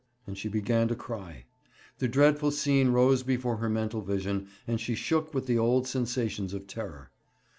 [0.25, 1.45] And she began to cry.
[1.99, 6.65] The dreadful scene rose before her mental vision, and she shook with old sensations of
[6.65, 7.11] terror.